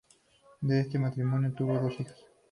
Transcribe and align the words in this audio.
De 0.61 0.79
este 0.81 0.97
matrimonio 0.97 1.53
tuvo 1.53 1.77
dos 1.77 1.93
hijas. 1.99 2.17